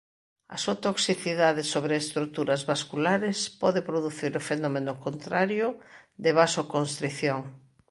[0.55, 5.67] A súa toxicidade sobre estruturas vasculares pode producir o fenómeno contrario
[6.23, 7.39] de vasoconstrición.